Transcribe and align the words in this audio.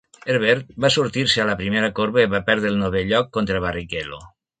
Herbert 0.31 0.69
va 0.85 0.89
sortir-se 0.93 1.43
a 1.43 1.45
la 1.49 1.55
primera 1.59 1.89
corba 1.99 2.23
i 2.23 2.29
va 2.31 2.41
perdre 2.47 2.71
el 2.71 2.81
novè 2.85 3.05
lloc 3.11 3.29
contra 3.39 3.61
Barrichello. 3.67 4.23